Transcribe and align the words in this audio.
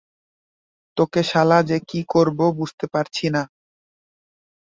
তোকে 0.97 1.21
শালা 1.23 1.59
যে 1.63 1.77
কী 1.89 1.99
করব 2.09 2.39
বুঝতে 2.59 2.85
পারছি 2.93 3.25
না! 3.29 3.43